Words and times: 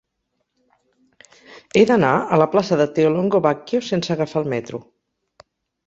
He 1.77 1.85
d'anar 1.93 2.15
a 2.21 2.41
la 2.45 2.49
plaça 2.55 2.81
de 2.83 2.89
Theolongo 2.99 3.45
Bacchio 3.49 3.87
sense 3.93 4.19
agafar 4.19 4.45
el 4.47 4.53
metro. 4.59 4.85